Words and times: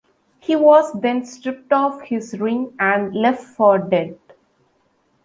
He 0.39 0.55
was 0.55 0.93
then 0.99 1.23
stripped 1.27 1.71
of 1.71 2.01
his 2.01 2.39
ring 2.39 2.73
and 2.79 3.13
left 3.13 3.43
for 3.43 3.77
dead. 3.77 4.17